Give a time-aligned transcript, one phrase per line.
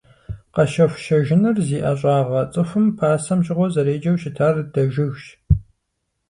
[0.53, 5.25] Къэщэху-щэжыныр зи ӀэщӀагъэ цӀыхум пасэм щыгъуэ зэреджэу щытар дэжыгщ.